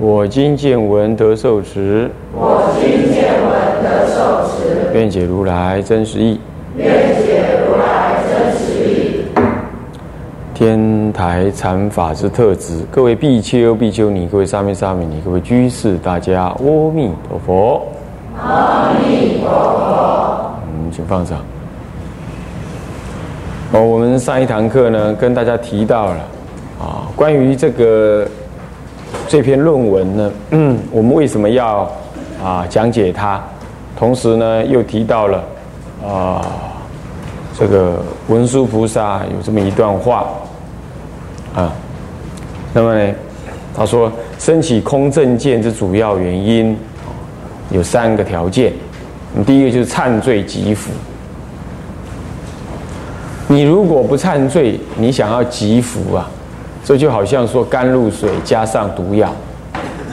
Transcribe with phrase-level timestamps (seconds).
[0.00, 6.38] 我今见闻得受持，我今见闻得受持，愿解如来真实义，
[6.76, 9.24] 愿解如来真实义。
[10.54, 17.84] 天台禅法之特质，各位比丘、比丘尼，各位沙弥、沙弥尼，各位居士，大家阿弥陀佛。
[18.40, 20.52] 阿弥陀佛。
[20.62, 21.38] 嗯，请放上。
[23.72, 26.20] 哦，我们上一堂课呢，跟大家提到了
[26.78, 28.24] 啊，关于这个。
[29.28, 30.32] 这篇论文呢，
[30.90, 31.88] 我们为什么要
[32.42, 33.38] 啊讲解它？
[33.94, 35.44] 同时呢，又提到了
[36.02, 36.40] 啊，
[37.58, 40.24] 这个文殊菩萨有这么一段话
[41.54, 41.70] 啊。
[42.72, 43.14] 那么呢，
[43.76, 46.74] 他说，升起空正见之主要原因
[47.70, 48.72] 有三个条件。
[49.44, 50.90] 第一个就是忏罪积福。
[53.46, 56.30] 你如果不忏罪，你想要积福啊？
[56.88, 59.28] 这就好像说甘露水加上毒药，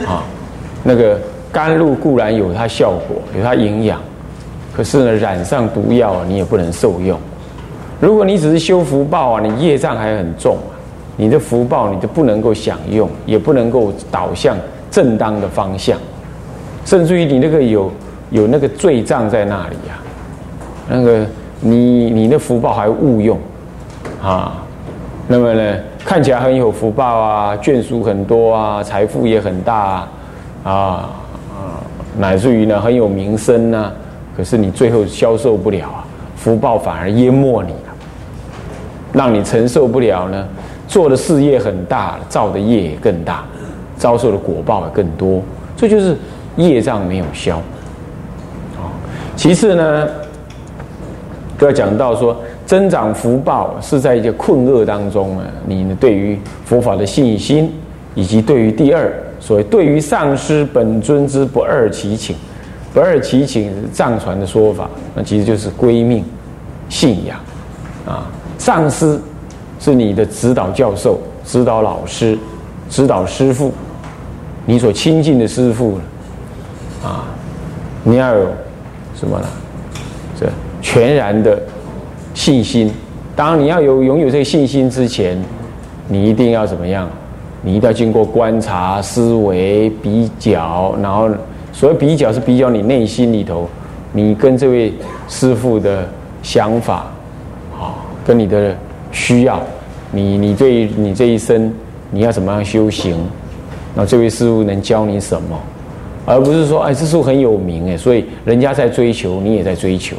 [0.06, 0.22] 啊，
[0.84, 1.18] 那个
[1.50, 3.98] 甘露固然有它效果，有它营养，
[4.74, 7.18] 可是呢，染上毒药你也不能受用。
[7.98, 10.76] 如果你只是修福报啊，你业障还很重啊，
[11.16, 14.54] 你的福报你就不能够享用，也不能够导向
[14.90, 15.98] 正当的方向，
[16.84, 17.90] 甚至于你那个有
[18.28, 19.98] 有那个罪障在那里呀，
[20.90, 21.24] 那个
[21.58, 23.38] 你你的福报还误用，
[24.22, 24.62] 啊，
[25.28, 25.76] 那么呢？
[26.04, 30.06] 看起来很有福报啊，眷属很多啊，财富也很大
[30.62, 31.82] 啊，啊，
[32.16, 33.92] 乃至于呢很有名声呢。
[34.36, 36.04] 可是你最后消受不了啊，
[36.36, 37.94] 福报反而淹没你了，
[39.12, 40.46] 让你承受不了呢。
[40.86, 43.44] 做的事业很大，造的业也更大，
[43.96, 45.42] 遭受的果报也更多。
[45.76, 46.16] 这就是
[46.56, 47.56] 业障没有消。
[48.76, 48.94] 啊，
[49.34, 50.06] 其次呢，
[51.58, 52.36] 就要讲到说。
[52.66, 57.72] 增长福报是在一个困厄当中啊，你呢对于佛法的信心，
[58.16, 62.34] 以及对于第二所谓对于上师本尊之不二祈请，
[62.92, 66.24] 不二祈请是藏传的说法，那其实就是归命
[66.88, 67.38] 信仰
[68.04, 68.26] 啊。
[68.58, 69.16] 上师
[69.78, 72.36] 是你的指导教授、指导老师、
[72.90, 73.72] 指导师傅，
[74.64, 76.00] 你所亲近的师傅
[77.04, 77.28] 啊，
[78.02, 78.48] 你要有
[79.14, 79.46] 什么呢？
[80.40, 80.46] 这
[80.82, 81.62] 全然的。
[82.36, 82.92] 信心，
[83.34, 85.42] 当然你要有拥有这个信心之前，
[86.06, 87.08] 你一定要怎么样？
[87.62, 91.30] 你一定要经过观察、思维、比较，然后
[91.72, 93.66] 所谓比较是比较你内心里头，
[94.12, 94.92] 你跟这位
[95.28, 96.06] 师傅的
[96.42, 97.10] 想法，
[97.74, 98.76] 啊，跟你的
[99.10, 99.58] 需要，
[100.12, 101.72] 你你对你这一生
[102.10, 103.16] 你要怎么样修行？
[103.94, 105.58] 那这位师傅能教你什么？
[106.26, 110.14] 而不是说，哎，这师傅很有名哎，所以人家在追求，你也在追求，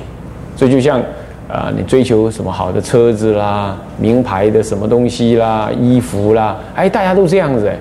[0.55, 0.99] 所以就像。
[1.47, 7.79] 啊，你追求什么好的车子啦，名牌的什么东西啦，衣服啦，哎，大家都这样子哎，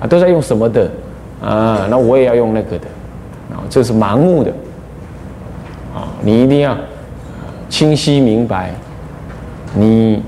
[0.00, 0.88] 啊，都在用什么的
[1.42, 1.84] 啊？
[1.90, 2.86] 那我也要用那个的，
[3.50, 4.52] 啊，这是盲目的，
[5.92, 6.76] 啊，你一定要
[7.68, 8.72] 清晰明白，
[9.74, 10.22] 你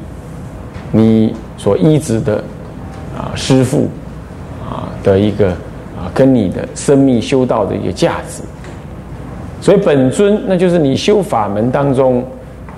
[0.91, 2.43] 你所依止的
[3.17, 3.89] 啊师傅
[4.69, 5.51] 啊的一个
[5.97, 8.43] 啊跟你的生命修道的一个价值，
[9.61, 12.25] 所以本尊那就是你修法门当中。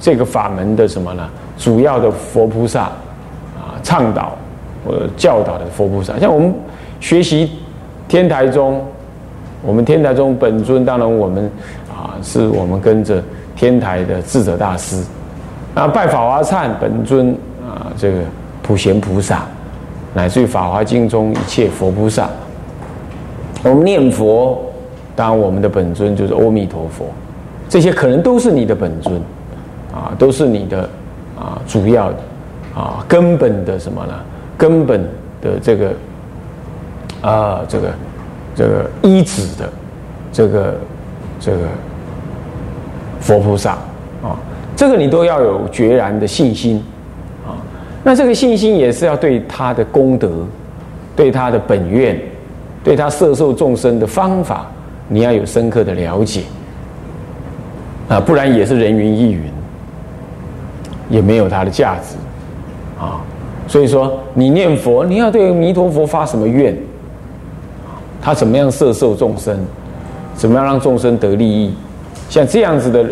[0.03, 1.29] 这个法门的什么呢？
[1.57, 2.87] 主要的佛菩萨
[3.55, 4.33] 啊，倡导
[4.85, 6.53] 或者教导的佛菩萨，像我们
[6.99, 7.53] 学习
[8.09, 8.85] 天台宗，
[9.63, 11.49] 我们天台宗本尊，当然我们
[11.89, 13.23] 啊，是我们跟着
[13.55, 15.01] 天台的智者大师
[15.77, 17.31] 啊，拜法华忏本尊
[17.65, 18.19] 啊，这个
[18.61, 19.45] 普贤菩萨，
[20.15, 22.29] 乃至于法华经中一切佛菩萨，
[23.63, 24.61] 我们念佛，
[25.15, 27.07] 当然我们的本尊就是阿弥陀佛，
[27.69, 29.23] 这些可能都是你的本尊。
[29.93, 30.89] 啊，都是你的
[31.39, 32.19] 啊，主要的
[32.75, 34.15] 啊，根本的什么呢？
[34.57, 35.03] 根本
[35.43, 35.93] 的这个
[37.21, 37.93] 啊，这个
[38.55, 39.69] 这个依止的
[40.33, 40.75] 这个
[41.39, 41.59] 这个
[43.21, 43.73] 佛菩萨
[44.23, 44.39] 啊，
[44.75, 46.83] 这个你都要有决然的信心
[47.47, 47.61] 啊。
[48.03, 50.47] 那这个信心也是要对他的功德、
[51.15, 52.19] 对他的本愿、
[52.83, 54.67] 对他摄受众生的方法，
[55.09, 56.43] 你要有深刻的了解
[58.09, 59.43] 啊，不然也是人云亦云。
[61.13, 62.17] 也没有它的价值，
[62.99, 63.21] 啊，
[63.69, 66.75] 所以说你念佛，你要对弥陀佛发什么愿？
[68.23, 69.59] 他怎么样摄受众生，
[70.35, 71.75] 怎么样让众生得利益，
[72.31, 73.05] 像这样子的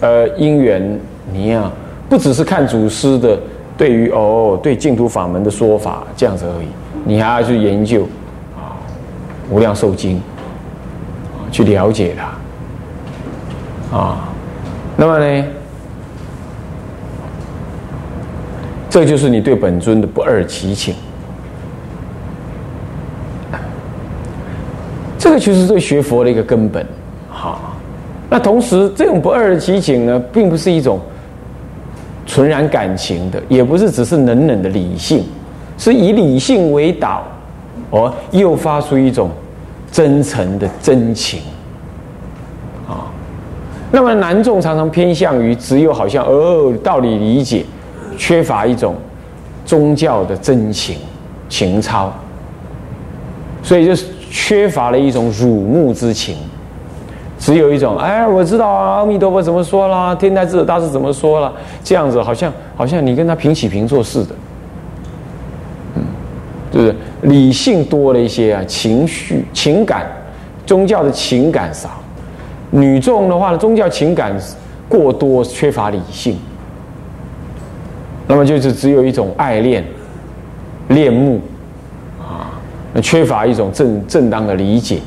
[0.00, 0.98] 呃因缘，
[1.32, 1.70] 你要
[2.08, 3.38] 不只是看祖师的
[3.78, 6.66] 对于哦对净土法门的说法这样子而已，
[7.04, 8.02] 你还要去研究
[8.56, 8.74] 啊
[9.48, 10.20] 无量寿经，
[11.52, 12.16] 去了解
[13.92, 14.28] 它啊，
[14.96, 15.44] 那么呢？
[18.94, 20.94] 这就是你对本尊的不二祈请，
[25.18, 26.86] 这个就是对学佛的一个根本。
[27.28, 27.58] 哈，
[28.30, 31.00] 那同时这种不二的祈请呢，并不是一种
[32.24, 35.24] 纯然感情的，也不是只是冷冷的理性，
[35.76, 37.24] 是以理性为导，
[37.90, 39.28] 而诱发出一种
[39.90, 41.40] 真诚的真情。
[42.88, 43.10] 啊，
[43.90, 47.66] 那么南众常常偏向于只有好像哦道理理解。
[48.16, 48.94] 缺乏一种
[49.64, 50.98] 宗教的真情
[51.48, 52.12] 情操，
[53.62, 56.36] 所以就缺乏了一种辱慕之情，
[57.38, 61.52] 只有一种哎，我知道啊，阿弥陀佛怎么说啦，天台智者大师怎么说了，
[61.82, 64.34] 这样子好像好像你跟他平起平坐似的，
[65.96, 66.02] 嗯，
[66.72, 70.06] 就是理性多了一些啊，情绪情感，
[70.66, 71.90] 宗教的情感少，
[72.70, 74.34] 女众的话呢，宗教情感
[74.88, 76.36] 过多，缺乏理性。
[78.26, 79.84] 那么就是只有一种爱恋、
[80.88, 81.40] 恋慕
[82.20, 82.50] 啊，
[83.02, 85.00] 缺乏一种正正当的理解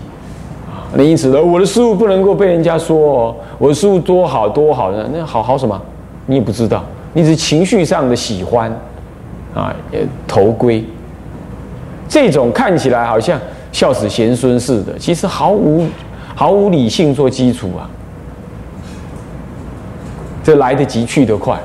[0.68, 0.86] 啊。
[0.94, 5.82] 那因此呢，我的师傅不能够被人家说哦，我的师傅多好多好呢，那好好什么？
[6.28, 6.84] 你也不知道，
[7.14, 8.72] 你只是情绪上的喜欢
[9.56, 9.74] 啊，
[10.28, 10.84] 头盔。
[12.08, 13.40] 这种看起来好像
[13.72, 15.88] 孝子贤孙似的，其实毫无
[16.36, 17.90] 毫无理性做基础啊，
[20.44, 21.60] 这来得及去得快。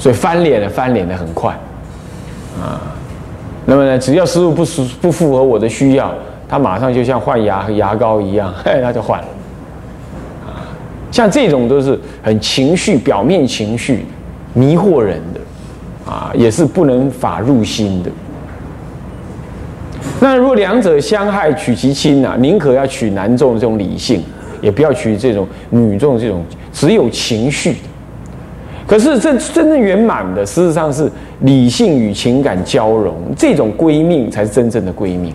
[0.00, 1.52] 所以翻脸的翻脸的很快，
[2.58, 2.80] 啊，
[3.66, 4.64] 那么呢，只要师傅不
[4.98, 6.10] 不符合我的需要，
[6.48, 9.26] 他马上就像换牙牙膏一样， 嘿，他就换了，
[10.46, 10.64] 啊，
[11.12, 14.06] 像这种都是很情绪表面情绪
[14.54, 18.10] 迷惑人的，啊，也是不能法入心的。
[20.18, 24.22] 那如果两者相害取其轻啊，宁可要取男众这种理性，
[24.62, 26.42] 也不要取这种女众这种
[26.72, 27.76] 只有情绪。
[28.90, 31.08] 可是，这真正圆满的，事实上是
[31.42, 35.32] 理性与情感交融，这种归命才是真正的归命。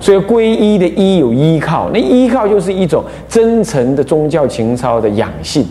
[0.00, 5.64] 所以，皈依的依有依靠，那依靠就是一种真诚的宗教情操的养性。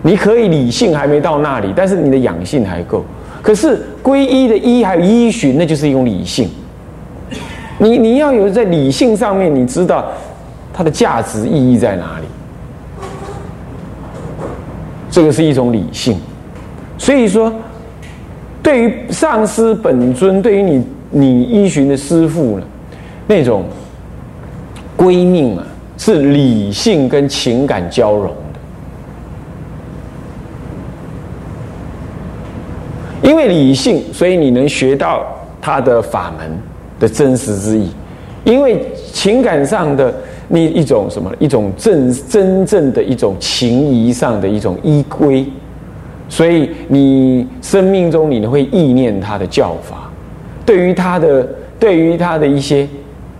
[0.00, 3.04] 你可以理性还没到那里，但是你的养性还够。
[3.42, 6.48] 可是，皈依的依还有依循，那就是一种理性。
[7.76, 10.06] 你你要有在理性上面，你知道
[10.72, 12.27] 它的价值意义在哪里。
[15.18, 16.16] 这个是一种理性，
[16.96, 17.52] 所以说，
[18.62, 22.64] 对于上师本尊，对于你你依循的师父呢，
[23.26, 23.64] 那种
[24.96, 25.66] 归命啊，
[25.96, 28.60] 是理性跟情感交融的。
[33.28, 35.26] 因为理性，所以你能学到
[35.60, 36.48] 他的法门
[37.00, 37.88] 的真实之意；
[38.44, 40.14] 因为情感上的。
[40.48, 41.30] 你一种什么？
[41.38, 45.46] 一种真真正的一种情谊上的一种依归，
[46.28, 50.10] 所以你生命中你会意念他的教法，
[50.64, 51.46] 对于他的
[51.78, 52.88] 对于他的一些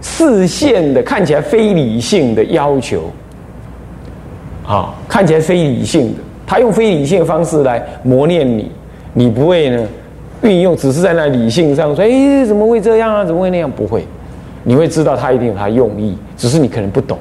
[0.03, 3.11] 视线的看起来非理性的要求，
[4.67, 8.71] 啊，看起来非理性的，他用非理性的方式来磨练你，
[9.15, 9.88] 你不会呢
[10.43, 13.25] 运用，只是在那理性上说，哎，怎么会这样啊？
[13.25, 13.71] 怎么会那样？
[13.71, 14.05] 不会。
[14.65, 17.19] 你会知道他一定有他用意，只是你可能不懂，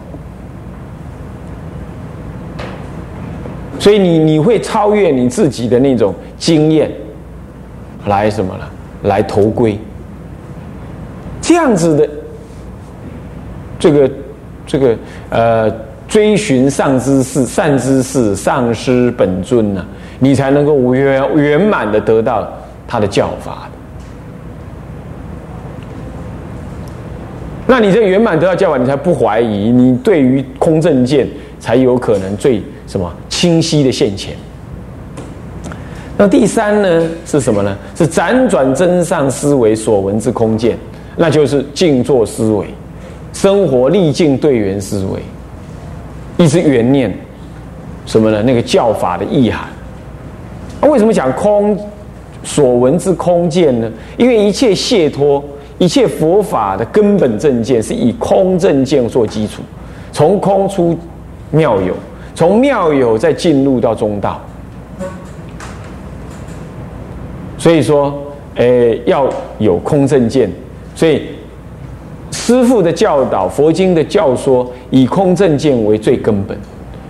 [3.79, 6.91] 所以你你会超越你自己的那种经验，
[8.05, 8.63] 来什么呢？
[9.03, 9.79] 来投归，
[11.39, 12.09] 这样子的
[13.79, 14.11] 这个
[14.65, 14.97] 这个
[15.29, 15.71] 呃
[16.07, 19.85] 追寻上知识、善知识、上师本尊呢，
[20.19, 22.51] 你才能够圆圆满的得到
[22.87, 23.69] 他的教法。
[27.69, 31.27] 那你这圆满得到教法，你才不怀疑，你对于空正见
[31.59, 34.33] 才有可能最什么清晰的现前。
[36.17, 37.77] 那第三呢是什么呢？
[37.93, 40.77] 是辗转真上思维所闻之空见，
[41.17, 42.67] 那就是静坐思维，
[43.33, 45.21] 生活历境对缘思维，
[46.37, 47.13] 一直缘念
[48.05, 48.41] 什么呢？
[48.41, 49.67] 那个教法的意涵。
[50.79, 51.77] 那为什么讲空
[52.43, 53.91] 所闻之空见呢？
[54.15, 55.43] 因为一切解脱。
[55.77, 59.61] 一切佛法的根本正见是以空正见做基础，
[60.11, 60.97] 从空出
[61.51, 61.93] 妙有，
[62.33, 64.41] 从妙有再进入到中道。
[67.57, 68.13] 所以说，
[68.55, 69.29] 诶，要
[69.59, 70.49] 有空正见，
[70.95, 71.23] 所以
[72.31, 76.57] 师父的教导，佛经的教说，以空正见为最根本。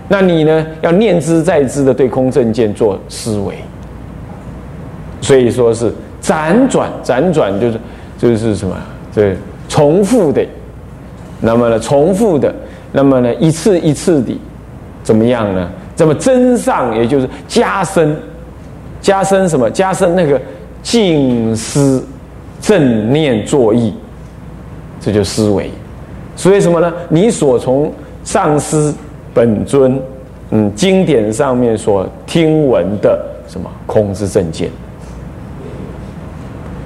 [0.08, 3.54] 那你呢，要念之在之的对空正见做思维。
[5.20, 7.78] 所以说是辗转辗转，就是
[8.18, 8.76] 就是什么？
[9.14, 9.34] 这
[9.68, 10.44] 重复的，
[11.40, 12.52] 那么呢，重复的，
[12.92, 14.36] 那么呢，一次一次的，
[15.02, 15.70] 怎么样呢？
[15.96, 18.16] 这么增上，也就是加深，
[19.00, 19.70] 加深什么？
[19.70, 20.40] 加深那个
[20.82, 22.04] 静思
[22.60, 23.94] 正念作意，
[25.00, 25.70] 这就思维。
[26.36, 26.92] 所以什么呢？
[27.08, 28.92] 你所从上师
[29.34, 30.00] 本尊，
[30.50, 34.70] 嗯，经典上面所听闻的什么空之正见。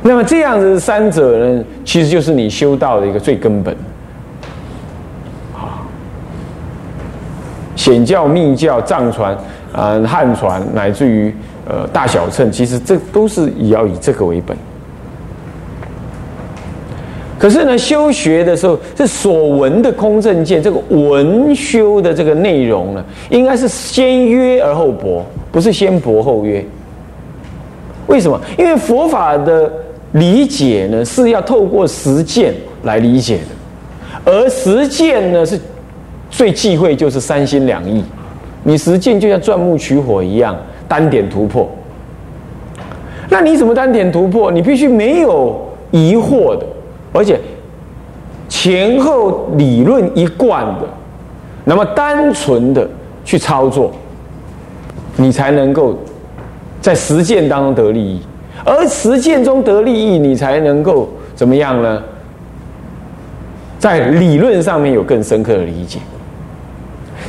[0.04, 3.72] 那么这样子三者呢，其实就是你修道的一个最根本。
[5.54, 5.86] 啊，
[7.76, 9.38] 显教、密教、藏传、
[9.72, 11.32] 啊汉传，乃至于
[11.68, 14.56] 呃大小乘，其实这都是也要以这个为本。
[17.38, 26.64] 可是呢，修学的时候，这所闻的空正见，这个文修的这个内容呢，应该是先约而后博，不是先博后约。
[28.08, 28.40] 为什么？
[28.58, 29.72] 因为佛法的。
[30.12, 35.58] 理解呢是要透过实践来理解的，而实践呢是
[36.30, 38.04] 最忌讳就是三心两意。
[38.64, 41.68] 你实践就像钻木取火一样，单点突破。
[43.28, 44.52] 那你怎么单点突破？
[44.52, 45.58] 你必须没有
[45.90, 46.66] 疑惑的，
[47.12, 47.40] 而且
[48.48, 50.86] 前后理论一贯的，
[51.64, 52.86] 那么单纯的
[53.24, 53.90] 去操作，
[55.16, 55.98] 你才能够
[56.80, 58.20] 在实践当中得利益。
[58.64, 62.02] 而实践中得利益，你才能够怎么样呢？
[63.78, 65.98] 在理论上面有更深刻的理解。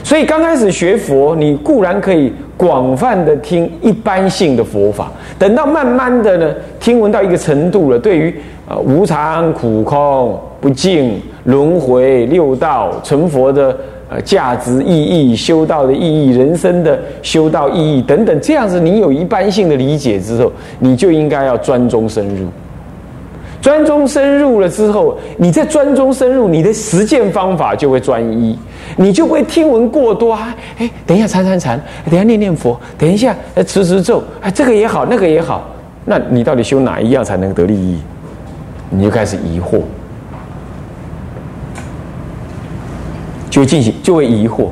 [0.04, 8.36] 所以刚开始学佛，你固然可以广泛的听一般性的佛法，等到慢慢的呢，听闻到一个程度了，对于
[8.68, 13.76] 啊无常、苦空、不净、轮回、六道、成佛的。
[14.22, 22.48] 价值意义、修道的意义、人生的修道意义等等，这样子你有一般性的理解之后，你就应该要专中深入。
[23.62, 28.60] 专中深入了之后，你在专中深入，你的实践方法就会专一，
[28.98, 30.38] 你就会听闻过多。
[30.78, 33.34] 哎，等一下禅禅禅，等一下念念佛，等一下
[33.66, 35.70] 持持咒，哎，这个也好，那个也好，
[36.04, 38.00] 那你到底修哪一样才能得利益？
[38.90, 39.82] 你就开始疑惑。
[43.50, 44.68] 就进行就会疑惑，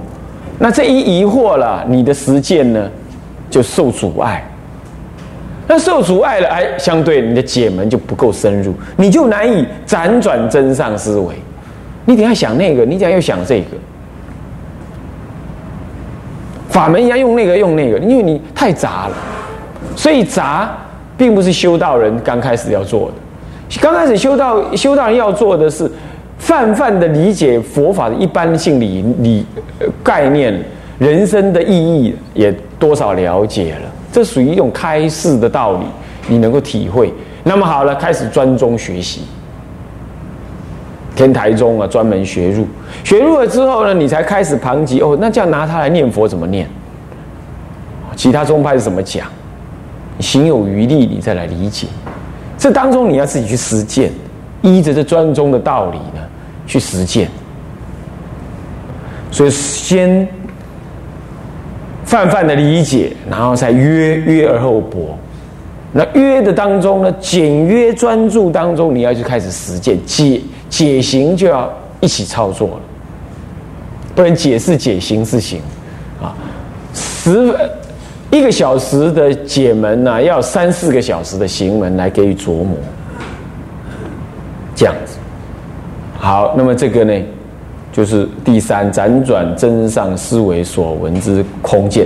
[0.59, 2.91] 那这一疑惑了，你的实践呢
[3.49, 4.45] 就受阻碍。
[5.67, 11.33] 那受阻碍了，哎，相对你的解门就不够深入，你就难以辗转真上思维。
[12.03, 13.77] 你等下想那个，你等下又想这个，
[16.67, 19.15] 法门一样用那个用那个，因为你太杂了。
[19.95, 20.69] 所以杂
[21.17, 25.89] 并不是修道人刚开始要做的，刚开始修道修道人要做的是。
[26.41, 29.45] 泛泛的理解佛法的一般性理理
[30.03, 30.59] 概念，
[30.97, 33.81] 人生的意义也多少了解了，
[34.11, 35.85] 这属于一种开示的道理，
[36.27, 37.13] 你能够体会。
[37.43, 39.21] 那么好了，开始专宗学习，
[41.15, 42.65] 天台宗啊，专门学入，
[43.03, 46.67] 学入了之后呢，你才开始旁及哦，那这样拿它来念佛怎么念？
[48.15, 49.27] 其他宗派是怎么讲？
[50.19, 51.87] 行有余力，你再来理解。
[52.57, 54.11] 这当中你要自己去实践，
[54.61, 56.21] 依着这专宗的道理呢。
[56.71, 57.29] 去实践，
[59.29, 60.25] 所以先
[62.05, 65.19] 泛泛的理解，然后再约约而后博。
[65.91, 72.81] 那约的当中呢，简约专注当中，你要去开始实践解解行，就要一起操作了，
[74.15, 75.59] 不能解释解行是行
[76.21, 76.33] 啊。
[76.93, 77.53] 十
[78.29, 82.77] 一个小时的解门呢，要三四个小时的行门来给予琢磨，
[84.73, 85.17] 这样子。
[86.23, 87.19] 好，那么这个呢，
[87.91, 92.05] 就是第三辗转真上思维所闻之空见。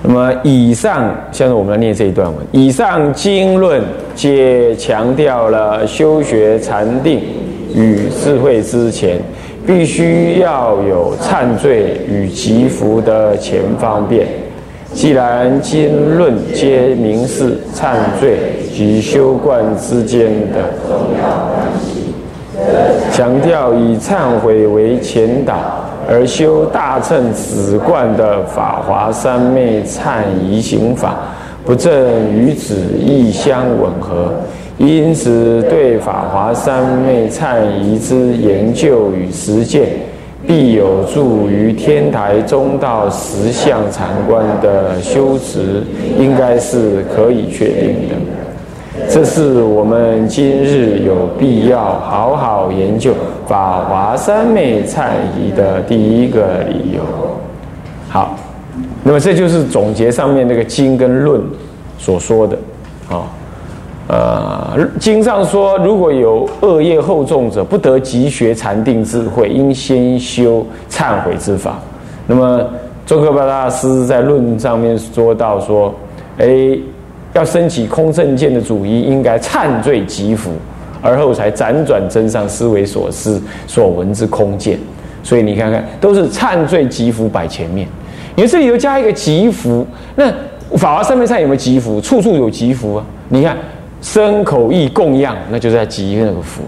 [0.00, 2.36] 那么以上，现在我们来念这一段文。
[2.52, 3.82] 以上经论
[4.14, 7.20] 皆强调了修学禅定
[7.74, 9.18] 与智慧之前，
[9.66, 14.28] 必须要有忏罪与祈福的前方便。
[14.92, 18.36] 既然经论皆明示忏罪
[18.72, 21.53] 及修观之间的。
[23.14, 25.54] 强调以忏悔为前导
[26.10, 31.14] 而修大乘止观的法华三昧忏仪行法，
[31.64, 31.92] 不正
[32.32, 34.32] 与此意相吻合，
[34.78, 39.90] 因此对法华三昧忏仪之研究与实践，
[40.44, 45.84] 必有助于天台中道实相禅观的修持，
[46.18, 48.43] 应该是可以确定的。
[49.10, 53.10] 这是我们今日有必要好好研究
[53.44, 57.02] 《法华三昧忏仪》的第一个理由。
[58.08, 58.36] 好，
[59.02, 61.42] 那么这就是总结上面那个经跟论
[61.98, 62.56] 所说的
[63.10, 63.26] 啊。
[64.06, 71.78] 呃，经上说，如果有恶业厚重者，不得急学禅定智慧，应先修忏悔之法。
[72.28, 72.64] 那么，
[73.04, 75.92] 周克巴大师在论上面说到说，
[76.38, 76.78] 哎。
[77.34, 80.52] 要升起空正见的主义，应该忏罪积福，
[81.02, 84.78] 而后才辗转真上思维所思所闻之空见。
[85.22, 87.88] 所以你看看，都是忏罪积福摆前面。
[88.36, 89.86] 你这里头加一个积福，
[90.16, 90.32] 那
[90.76, 92.00] 法华三昧忏有没有积福？
[92.00, 93.04] 处处有积福啊！
[93.28, 93.56] 你看
[94.00, 96.62] 身口意供养，那就是在积那个福。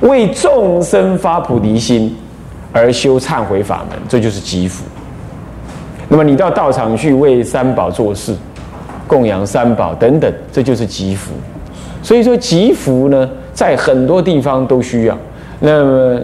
[0.00, 2.14] 为众生发菩提心
[2.72, 4.84] 而修忏悔法门，这就是积福。
[6.08, 8.34] 那么你到道场去为三宝做事。
[9.12, 11.32] 供养三宝等等，这就是积福。
[12.02, 15.18] 所以说积福呢，在很多地方都需要。
[15.60, 16.18] 那么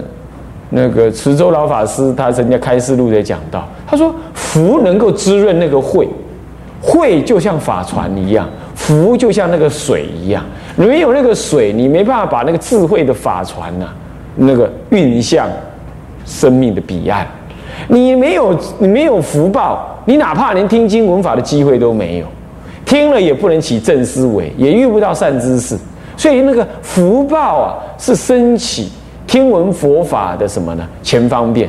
[0.70, 6.08] 那个慈州老法师，他人家开示录也讲到，他说福能够滋润那个慧，
[6.80, 10.42] 慧就像法船一样，福就像那个水一样。
[10.74, 13.86] 没有那个水，你没办法把那个智慧的法船呐，
[14.36, 15.46] 那个运向
[16.24, 17.26] 生命的彼岸。
[17.86, 22.26] 你没有你没有福报，你哪怕连听经闻法的机会都没有。
[22.88, 25.76] 听了也不能起正思维，也遇不到善知识，
[26.16, 28.90] 所以那个福报啊，是升起
[29.26, 30.88] 听闻佛法的什么呢？
[31.02, 31.68] 前方便，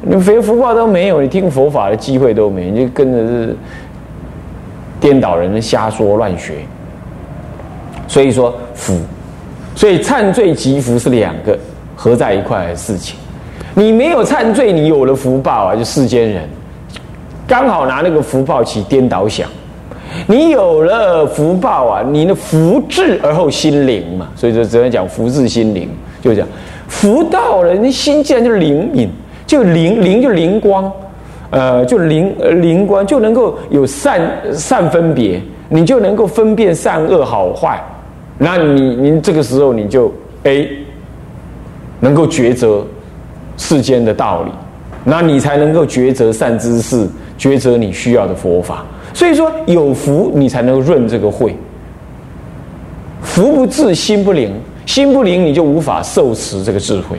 [0.00, 3.54] 你连福报都没有，你听佛法的机会都没有，你就跟着是
[4.98, 6.54] 颠倒人瞎说乱学。
[8.08, 8.98] 所以说福，
[9.74, 11.58] 所以忏罪积福是两个
[11.94, 13.18] 合在一块的事情。
[13.74, 16.48] 你没有忏罪，你有了福报啊，就世间人
[17.46, 19.46] 刚好拿那个福报起颠倒想。
[20.26, 25.88] 你有了福报啊，你的福至而后心灵嘛，所以说只能讲福至心灵，
[26.22, 26.46] 就讲
[26.86, 29.10] 福到了，你心既然就灵敏，
[29.46, 30.90] 就灵灵就灵光，
[31.50, 34.20] 呃，就灵灵光就能够有善
[34.52, 37.82] 善分别，你就能够分辨善恶好坏，
[38.38, 40.12] 那你你这个时候你就
[40.44, 40.66] 哎
[42.00, 42.84] 能够抉择
[43.56, 44.50] 世间的道理，
[45.04, 47.08] 那你才能够抉择善知识，
[47.38, 48.84] 抉择你需要的佛法。
[49.14, 51.56] 所以说有福，你才能够润这个慧。
[53.22, 54.52] 福不至，心不灵，
[54.84, 57.18] 心不灵，你就无法受持这个智慧。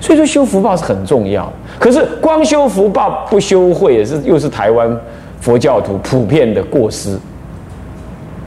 [0.00, 1.50] 所以说修福报是很重要。
[1.78, 4.98] 可是光修福报不修慧，也是又是台湾
[5.40, 7.18] 佛教徒普遍的过失。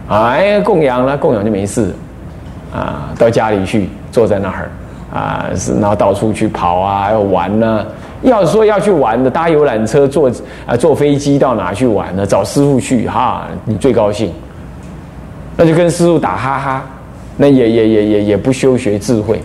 [0.07, 1.93] 哎，供养了，供养就没事，
[2.73, 4.69] 啊，到家里去坐在那儿，
[5.13, 7.85] 啊，是然后到处去跑啊，要玩呢。
[8.23, 10.31] 要说要去玩的，搭游览车、坐
[10.65, 12.25] 啊坐飞机到哪去玩呢？
[12.25, 14.31] 找师傅去哈，你最高兴。
[15.55, 16.85] 那就跟师傅打哈哈，
[17.37, 19.39] 那也也也也也不修学智慧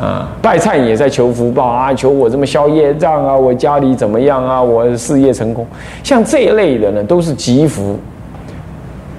[0.00, 0.28] 啊。
[0.40, 5.66] 拜忏也在求福报啊，求我这么消业障啊，我家里怎么样啊，我事业成功。
[6.04, 7.98] 像这一类的呢，都是积福，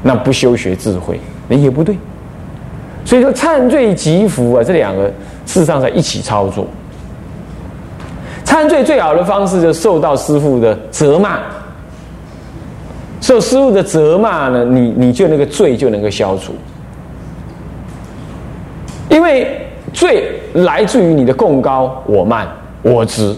[0.01, 1.97] 那不修学智慧，那也不对。
[3.03, 5.07] 所以说忏罪积福啊，这两个
[5.45, 6.65] 事实上在一起操作。
[8.45, 11.39] 忏罪最好的方式，就受到师傅的责骂。
[13.21, 16.53] 受师傅的责骂呢，你你就那个罪就能够消除。
[19.09, 22.47] 因为罪来自于你的共高我慢
[22.81, 23.33] 我执，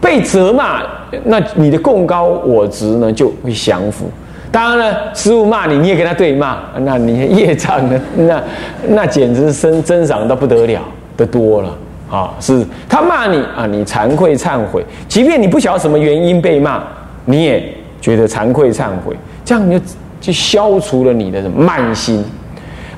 [0.00, 0.82] 被责骂，
[1.24, 4.04] 那你的共高我执呢就会降服。
[4.52, 8.00] 当然了，师傅骂你，你也跟他对骂，那你业障呢？
[8.16, 8.42] 那
[8.88, 10.82] 那简直是增增长到不得了
[11.16, 11.76] 的多了。
[12.14, 16.80] 啊，是他骂你啊，你惭愧忏悔，即便你不晓得什么原因被骂，
[17.24, 17.60] 你也
[18.00, 19.84] 觉得惭愧忏悔，这样你就
[20.20, 22.24] 就消除了你的慢心。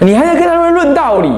[0.01, 1.33] 你还在跟他们论道理，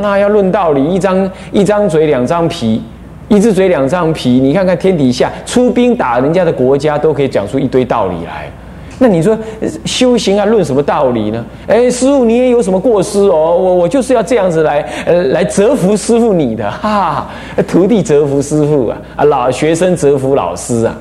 [0.00, 2.82] 那要论道理，一张一张嘴两张皮，
[3.28, 8.50] 一只嘴两张皮，你看看天底下出兵打人家的国家，都可以讲出一堆道理来。
[8.98, 9.38] 那你说
[9.84, 11.44] 修行啊，论什么道理呢？
[11.68, 13.56] 哎，师傅，你也有什么过失哦？
[13.56, 17.28] 我我就是要这样子来，呃，来折服师傅你的， 哈，
[17.66, 20.96] 徒弟折服师傅啊，啊，老学生折服老师啊。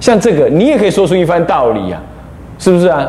[0.00, 2.02] 像这个，你也可以说出一番道理啊，
[2.58, 3.08] 是不是啊？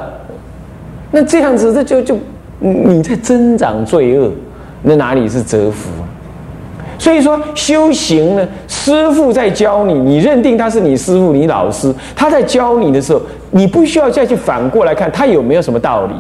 [1.12, 2.18] 那这样子，这就就
[2.60, 4.32] 你在增长罪恶，
[4.82, 5.90] 那哪里是折服？
[7.02, 16.14] 所以说修行呢，师傅在教你，你认定他是你师傅、你老师，他在教你的时候，你不需要再去反过来看他有没有什么道理，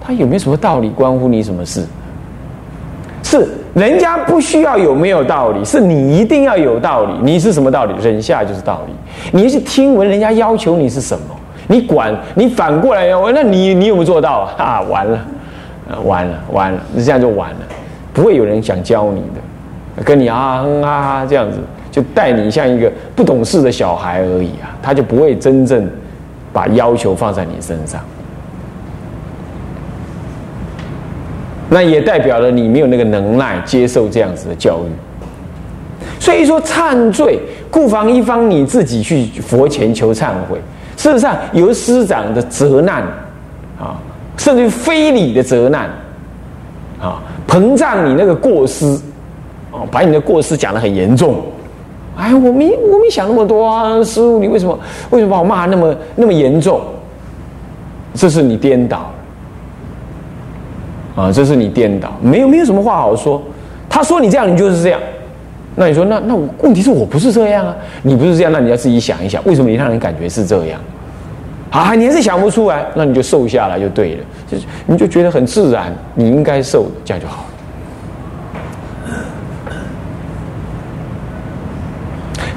[0.00, 1.84] 他有没有什么道理关乎你什么事？
[3.22, 7.12] 是人家不需要有没有道理，是你一定要有道理。
[7.22, 7.92] 你是什么道理？
[8.02, 8.94] 忍下就是道理。
[9.38, 11.36] 你是听闻人家要求你是什么？
[11.68, 14.64] 你管你反过来要问，那你你有没有做到啊？
[14.64, 15.18] 啊完了，
[16.04, 17.56] 完了完了，那这样就完了，
[18.14, 19.40] 不会有人想教你的，
[20.04, 21.58] 跟你啊哼啊哈这样子，
[21.90, 25.88] 就带你像一个不懂事的小孩而已啊，他就不会真正
[26.52, 28.00] 把要求放在你身上。
[31.68, 34.90] 那也代表了你没有那个能耐接受这样子的教育。
[36.20, 37.38] 所以说忏罪，
[37.70, 40.60] 顾防一方你自己去佛前求忏悔。
[40.96, 43.02] 事实上，由师长的责难
[43.78, 43.98] 啊，
[44.36, 45.90] 甚至于非礼的责难
[47.00, 48.98] 啊，膨胀你那个过失
[49.90, 51.36] 把你的过失讲得很严重。
[52.16, 54.78] 哎，我没我没想那么多啊，师傅，你为什么
[55.10, 56.80] 为什么把我骂那么那么严重？
[58.14, 59.10] 这是你颠倒。
[61.14, 63.42] 啊，这是你颠倒，没有没有什么话好说。
[63.88, 65.00] 他说你这样，你就是这样。
[65.74, 67.74] 那你说，那那我问题是我不是这样啊？
[68.02, 70.80] 你不是这样，那你要自己想一想，为什么你让人感觉是这样？
[71.70, 77.48] 啊，你还是想不出来，那你就瘦下来就对了，就你就觉得很自然，你应该瘦，这样就好了。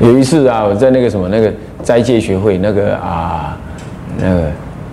[0.01, 1.51] 有一次啊，我在那个什么那个
[1.83, 3.57] 斋戒学会，那个啊，
[4.17, 4.51] 那个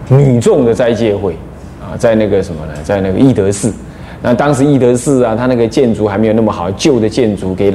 [0.09, 1.35] 女众的斋戒会
[1.81, 1.97] 啊。
[1.97, 2.73] 在那个什么呢？
[2.83, 3.73] 在那个义德寺，
[4.21, 7.73] 那当时义德寺啊，它那个建筑还没有那么好，旧的建筑给，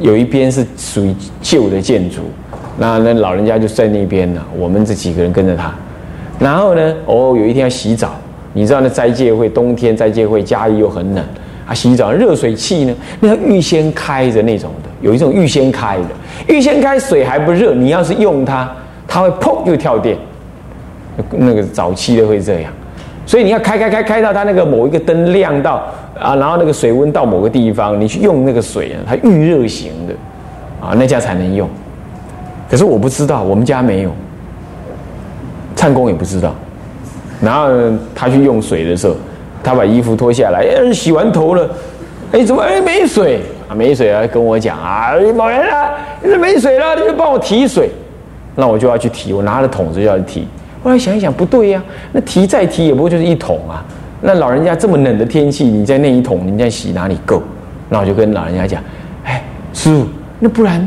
[0.00, 2.22] 有一边是属于旧的建筑，
[2.76, 4.42] 那那老人家就在那边呢。
[4.58, 5.72] 我们这几个人跟着他，
[6.40, 8.16] 然后呢，哦，有一天要洗澡，
[8.52, 11.24] 你知道那斋戒会冬天斋戒会家里又很冷
[11.64, 16.08] 啊，洗澡热水器呢，那预先开着那种的，有一种预先开的，
[16.48, 18.70] 预先开水还不热，你要是用它，
[19.06, 20.16] 它会砰就跳电，
[21.30, 22.72] 那个早期的会这样。
[23.26, 25.82] 所以你要开开开开到它那个某一个灯亮到
[26.18, 30.14] 啊，然后那个水温到某个地方，你去用那个水啊，它预热型的
[30.84, 31.68] 啊，那家才能用。
[32.68, 34.10] 可是我不知道，我们家没有，
[35.76, 36.54] 唱工也不知道。
[37.40, 37.68] 然后
[38.14, 39.14] 他去用水的时候，
[39.62, 41.68] 他把衣服脱下来，哎，洗完头了，
[42.32, 43.74] 哎，怎么哎没水啊？
[43.74, 44.26] 没水啊？
[44.26, 47.90] 跟我讲啊，某人啊，你没水了，你就帮我提水。
[48.56, 50.48] 那我就要去提，我拿着桶子就要去提。
[50.82, 53.84] 后来想一想，不对呀，那提再提也不过就是一桶啊。
[54.22, 57.40] 那老人家这么冷的天气，你在那一桶，你在洗哪里够？
[57.88, 58.82] 那我就跟老人家讲，
[59.24, 60.06] 哎，师傅，
[60.38, 60.86] 那不然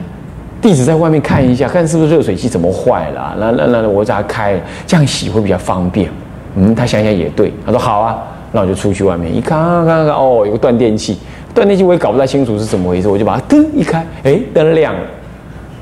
[0.61, 3.35] 弟子在外面看一下，看是不是热水器怎么坏了？
[3.39, 6.09] 那那那我咋开，这样洗会比较方便。
[6.55, 8.21] 嗯，他想想也对，他说好啊。
[8.55, 11.17] 那我就出去外面一看，看看看，哦，有个断电器，
[11.53, 15.01] 断电器我也搞不太清楚是怎么回事，我就把它灯一开，哎，灯亮了，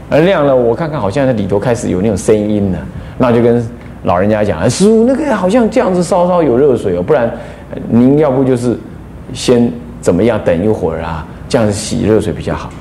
[0.09, 2.79] 而亮了，我看看好像那里头开始有那种声音了，
[3.17, 3.63] 那就跟。
[4.03, 7.31] 老人家讲，师傅，那个好像这样子稍稍有热水哦，不然
[7.87, 8.75] 您要不就是
[9.31, 12.71] 先怎么样，等一会儿啊，这样子洗热水比较好。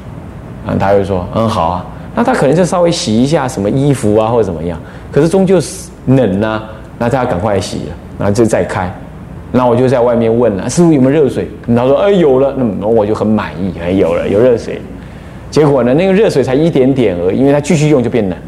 [0.67, 1.87] 啊，他就说，嗯，好啊。
[2.15, 4.81] 那他可能就稍微洗一下什么衣服啊，或者怎么样。
[5.13, 6.63] 可是终究是冷呐，
[6.99, 8.91] 那他要赶快洗了，然后就再开。
[9.53, 11.49] 那我就在外面问了，师傅有没有热水？
[11.75, 12.55] 他说，哎，有了。
[12.57, 14.81] 那我就很满意，哎，有了，有热水。
[15.51, 18.39] 结果呢，那个热水才一点点而已，因为他继续用就变冷。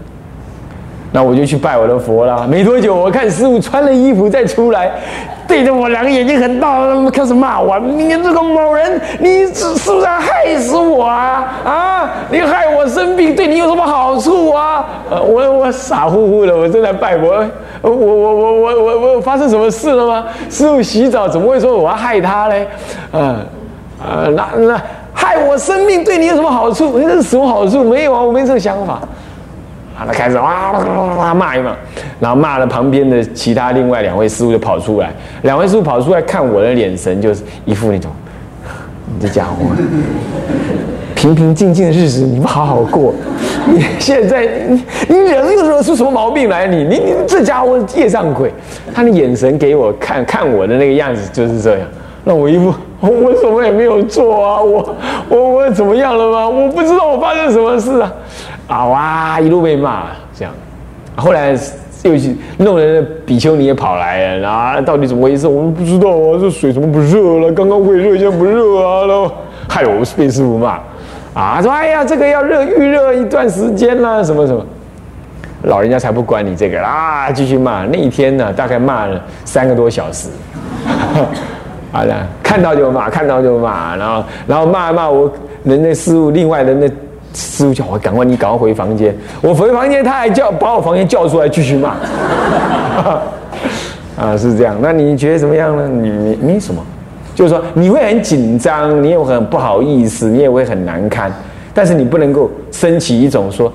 [1.15, 2.47] 那我就去拜我的佛了。
[2.47, 4.91] 没多久，我看师傅穿了衣服再出来，
[5.47, 6.79] 对着我两个眼睛很大，
[7.11, 11.53] 开始骂我：“你这个某人，你是不是要害死我啊？
[11.65, 17.45] 啊，你害我生病，对你有什么好处啊？”呃，我我傻乎乎的，我正在拜佛，
[17.83, 20.25] 我我我我我我发生什么事了吗？
[20.49, 22.67] 师傅洗澡怎么会说我要害他嘞？
[23.13, 23.45] 嗯，
[24.01, 24.81] 呃，那那
[25.13, 26.99] 害我生命对你有什么好处？
[26.99, 27.83] 那是什么好处？
[27.83, 29.01] 没有啊，我没这个想法。
[29.99, 31.77] 啊，他开始哇哇哇骂一骂，
[32.19, 38.11] 然后骂了旁边的其他另外两位师傅就跑出来，两位师傅跑出来看我的眼神就是一副那种，
[39.15, 39.67] 你这家伙，
[41.15, 43.13] 平平静静的日子你不好好过，
[43.67, 46.67] 你现在你你惹又惹出什么毛病来？
[46.67, 48.53] 你你你这家伙业障鬼，
[48.95, 51.87] 他的眼神给我看看我的那个样子就是这样，
[52.25, 54.95] 那我一副我什么也没有做啊，我
[55.29, 56.49] 我我怎么样了吗？
[56.49, 58.13] 我不知道我发生什么事啊。
[58.69, 59.41] 啊哇！
[59.41, 60.55] 一路被骂，这样，
[61.17, 61.55] 后来
[62.05, 65.47] 又去弄人的比丘尼也跑来了，啊，到底怎么回事？
[65.47, 67.53] 我们不知道啊，这水怎么不热了？
[67.53, 69.07] 刚刚会热，现在不热啊！
[69.07, 69.31] 然后
[69.69, 70.81] 害我被师傅骂，
[71.35, 74.65] 啊，说哎呀，这个要热预热一段时间啦，什么什么，
[75.63, 77.85] 老人家才不管你这个啊，继续骂。
[77.87, 80.29] 那一天呢，大概骂了三个多小时，
[81.91, 85.33] 好了，看到就骂，看到就骂，然后然后骂骂我
[85.65, 86.89] 人那师傅，另外的那。
[87.35, 89.17] 师傅叫我赶快，你赶快回房间。
[89.41, 91.95] 我回房间，他还叫把我房间叫出来继续骂。
[94.21, 94.77] 啊，是这样。
[94.83, 95.89] 那你觉得怎么样呢？
[95.89, 96.85] 你没没什么，
[97.35, 101.33] 就是说你会很紧张，你也很不好意思，你也会很难堪。
[101.75, 103.73] 但是你不能够升起一种说，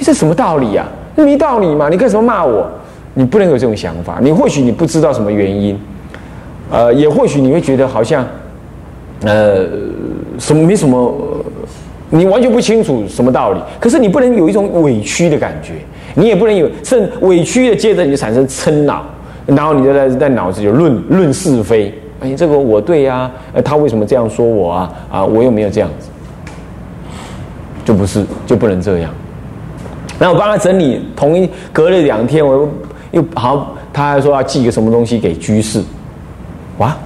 [0.00, 0.86] 这什么道理呀？
[1.16, 1.88] 没道理嘛？
[1.88, 2.66] 你干什么骂我？
[3.12, 4.18] 你不能有这种想法。
[4.22, 5.78] 你或许你不知道什么原因，
[6.70, 8.24] 呃，也或许你会觉得好像，
[9.24, 9.66] 呃，
[10.38, 11.12] 什么没什么，
[12.08, 13.60] 你完全不清楚什么道理。
[13.80, 15.72] 可是你不能有一种委屈的感觉，
[16.14, 19.04] 你也不能有甚委屈的，接着你就产生嗔恼，
[19.46, 21.92] 然后你就在在脑子就论论是非。
[22.20, 24.92] 哎，这个我对呀，呃，他为什么这样说我啊？
[25.10, 26.08] 啊，我又没有这样子，
[27.84, 29.10] 就不是就不能这样。
[30.18, 32.68] 然后我帮他整理，同一隔了两天，我又
[33.12, 35.82] 又好，他还说要寄个什么东西给居士。
[36.78, 36.96] 哇！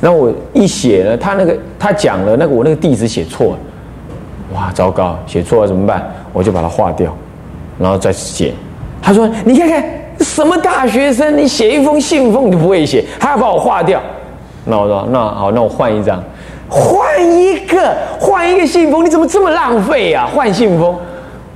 [0.00, 3.58] 那我一写呢，他那个他讲了那个我那个地址写错了，
[4.54, 6.10] 哇，糟糕，写错了怎么办？
[6.32, 7.16] 我就把它划掉，
[7.78, 8.52] 然后再写。
[9.00, 9.84] 他说：“你看看
[10.20, 14.02] 什么大学生，你写一封信封你都不会写，还要把我划掉。”
[14.66, 16.22] 那我说：“那好，那我换一张，
[16.68, 16.94] 换
[17.38, 20.28] 一个，换一个信封，你怎么这么浪费呀？
[20.34, 20.94] 换信封。”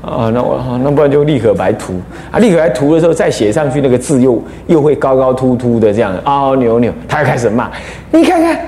[0.02, 1.92] 啊，那我那不然就立刻白涂
[2.30, 7.68] 啊，立刻白涂的时候再写上去，那个字又又会高高突突的这样凹凹扭扭，他又开始骂，
[8.10, 8.58] 你看看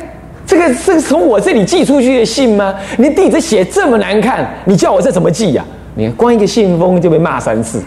[0.45, 2.75] 这个是从我这里寄出去的信吗？
[2.99, 5.65] 你地址写这么难看，你叫我这怎么寄呀？
[5.95, 7.83] 你看光一个信封就被骂三次，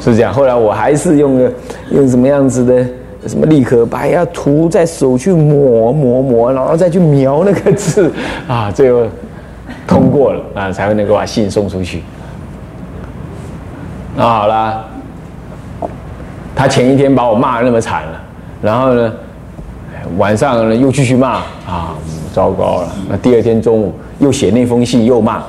[0.00, 0.32] 是这样。
[0.32, 1.52] 后来我还是用了
[1.92, 2.84] 用什么样子的
[3.26, 8.12] 什么立可白要涂在手去磨磨磨，然后再去描那个字
[8.48, 9.06] 啊，最后。
[9.86, 12.02] 通过了啊，才会能够把信送出去。
[14.16, 14.84] 那好了，
[16.54, 18.20] 他前一天把我骂的那么惨了，
[18.62, 19.12] 然后呢，
[20.16, 21.94] 晚上呢又继续骂啊，
[22.32, 22.94] 糟糕了。
[23.08, 25.42] 那第二天中午又写那封信又骂，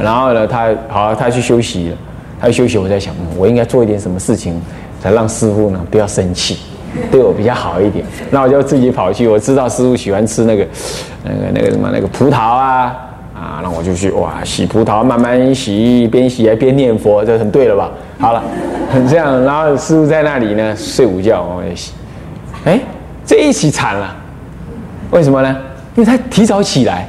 [0.00, 1.96] 然后呢，他好，他去休息了，
[2.40, 4.60] 他休息，我在想，我应该做一点什么事情，
[5.00, 6.58] 才让师傅呢不要生气，
[7.10, 8.04] 对我比较好一点。
[8.30, 10.66] 那我就自己跑去，我知道师傅喜欢吃那个
[11.24, 12.96] 那个那个什么那个葡萄啊。
[13.34, 17.90] 啊，那我就去哇，洗葡萄，慢慢洗，边洗还边念佛，这很对了吧？
[18.20, 18.40] 好了，
[19.10, 21.92] 这样，然后师傅在那里呢睡午觉，我也洗。
[22.64, 22.78] 哎，
[23.26, 24.14] 这一洗惨了，
[25.10, 25.56] 为什么呢？
[25.96, 27.08] 因为他提早起来，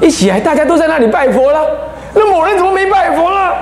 [0.00, 1.60] 一起来大家都在那里拜佛了，
[2.14, 3.52] 那某人怎么没拜佛了？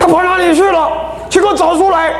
[0.00, 0.88] 他跑哪里去了？
[1.28, 2.10] 去给我找出来！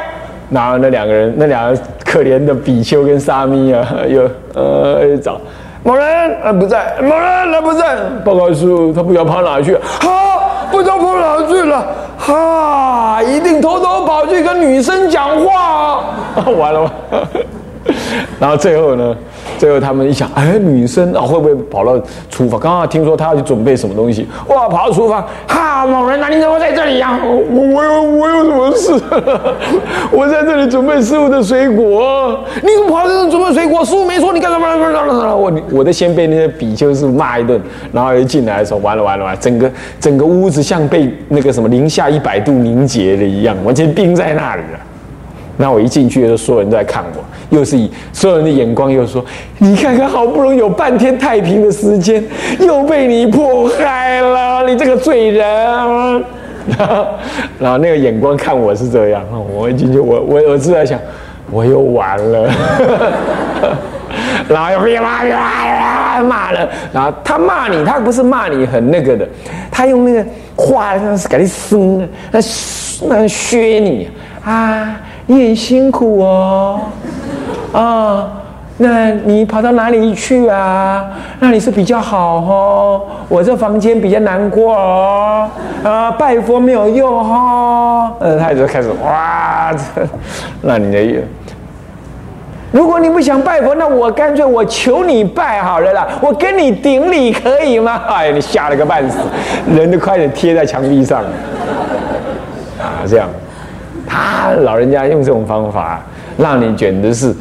[0.51, 1.81] 然后那两个人，那两个
[2.13, 5.41] 可怜的比丘跟沙弥啊， 又呃找。
[5.83, 6.07] 某人
[6.45, 7.97] 啊不在，某人人不在。
[8.23, 11.87] 报告师傅，他不知道跑哪去，好，不知道跑哪去了，
[12.19, 16.05] 哈，一定偷偷跑去跟女生讲话。
[16.59, 16.93] 完了吧，
[18.39, 19.17] 然后最后呢？
[19.59, 22.59] 最后他们一想，哎，女生啊，会不会跑到厨房？
[22.59, 27.19] 刚刚听说她要去准备什么东西，哇，跑到厨房，哈，某人，啊你怎么在这里呀？
[27.25, 28.93] 我我有我有什么事？
[30.11, 32.41] 我在这里准备师傅的水果。
[32.63, 33.85] 你怎么跑到这里准备水果？
[33.85, 35.37] 师傅没说你干什么？
[35.37, 37.61] 我我的先被那些比丘是骂一顿，
[37.93, 44.79] 然后一进来的时候，完了完了完了，整个整个屋子像被那个什么零下一百度凝结了一样，完全冰在那里了。
[45.57, 47.23] 那我一进去的时候，所有人都在看我。
[47.53, 49.23] 又是以所有人的眼光，又说
[49.59, 52.25] ：“你看看，好不容易有半天太平的时间，
[52.59, 55.45] 又被你迫害了，你这个罪人。
[57.61, 59.23] ”然后，那个眼光看我是这样，
[59.55, 60.99] 我一进去，我我我是在想，
[61.51, 62.51] 我又完了。
[64.49, 66.69] 然后又别骂，别骂，骂了。
[66.93, 69.29] 然后他骂你，他不是骂你很那个的，
[69.71, 70.25] 他用那个
[70.57, 72.41] 话，那是给你生，那
[73.09, 74.09] 那削你
[74.45, 75.01] 啊，
[75.33, 76.79] 你很辛苦哦。
[77.73, 78.29] 啊，
[78.77, 81.07] 那你跑到哪里去啊？
[81.41, 85.49] 那里是比较好哦，我这房间比较难过哦。
[85.83, 88.13] 啊，拜佛没有用哈。
[88.21, 89.75] 呃，他就开始哇，
[90.61, 91.23] 那你的，
[92.71, 98.03] 如果你不想拜佛，那我干脆我求你拜好了啦，我跟你顶礼可以吗？
[98.07, 99.19] 哎，你吓了个半死，
[99.75, 101.23] 人都快点贴在墙壁上。
[102.79, 103.29] 啊，这样，
[104.13, 106.03] 他老人家用这种方法，
[106.37, 107.35] 让你简直是。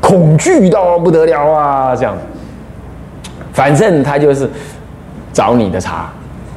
[0.00, 1.94] 恐惧到不得了啊！
[1.94, 2.16] 这样，
[3.52, 4.48] 反正他就是
[5.32, 6.06] 找你的茬，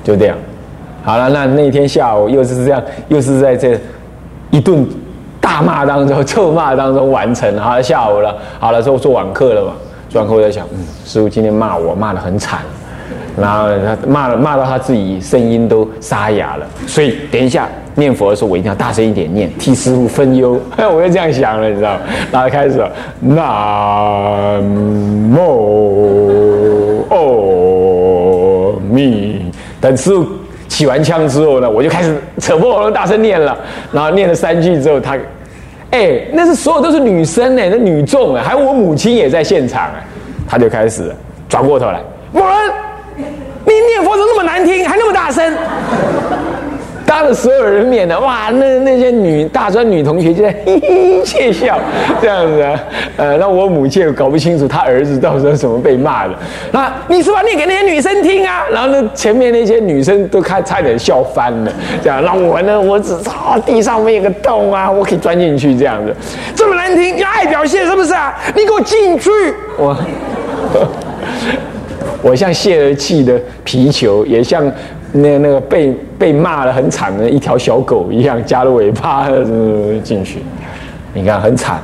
[0.03, 0.37] 就这样。
[1.03, 3.77] 好了，那那天下午又是这样，又是在这
[4.51, 4.87] 一顿
[5.41, 7.59] 大骂当中、臭骂当中完成。
[7.59, 9.73] 好了，下午了，好了，之后做晚课了嘛。
[10.07, 12.59] 做完课我在想，嗯，师傅今天骂我骂的很惨，
[13.35, 17.67] 然后他骂了骂到他自己声音都沙哑了，所以等一下。
[17.95, 20.59] 念佛的时候，我一定要大声一点念，替师傅分忧。
[20.77, 21.99] 我就这样想了，你知道吗？
[22.31, 22.81] 然后开始，
[23.19, 24.63] 南
[25.35, 27.17] 无阿
[28.89, 29.45] 弥。
[29.79, 30.25] 等师傅
[30.67, 33.57] 起完枪之后呢，我就开始扯破喉咙大声念了。
[33.91, 35.17] 然后念了三句之后，他，
[35.89, 40.03] 哎，那是所有都是女生哎，那女众哎，还有我母亲也在现场哎，
[40.47, 41.13] 他就开始
[41.49, 41.99] 转过头来，
[42.31, 42.55] 某人，
[43.65, 45.53] 你念佛怎么那么难听，还那么大声？
[47.11, 51.77] 当着所有人面呢，哇，那那些女大专女同学就在 嘿嘿窃笑，
[52.21, 52.79] 这样子啊，
[53.17, 56.33] 呃，那我母亲搞不清楚他儿子到时候怎么被骂的。
[56.71, 58.63] 那你是不是念给那些女生听啊？
[58.71, 66.15] 然后呢，前面那些女生都开差点笑翻了，这样，那我呢，我只啊地上面有个洞啊，我可以钻进去这样子，
[66.55, 68.33] 这么难听，要爱表现是不是啊？
[68.55, 69.29] 你给我进去，
[69.77, 69.97] 我。
[72.23, 74.63] 我像泄了气的皮球，也像
[75.13, 79.27] 那那个被被骂的很惨的一条小狗一样，夹着尾巴
[80.03, 80.39] 进去，
[81.13, 81.79] 你看很惨。